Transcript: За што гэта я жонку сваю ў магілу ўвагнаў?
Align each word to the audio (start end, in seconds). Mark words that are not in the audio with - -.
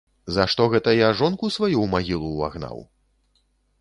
За 0.35 0.45
што 0.53 0.65
гэта 0.73 0.95
я 0.99 1.11
жонку 1.19 1.49
сваю 1.57 1.75
ў 1.81 1.87
магілу 1.93 2.27
ўвагнаў? 2.33 2.83